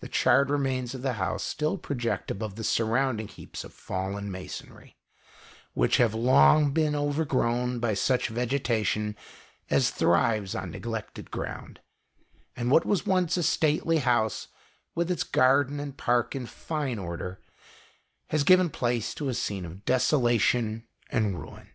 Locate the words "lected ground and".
10.84-12.70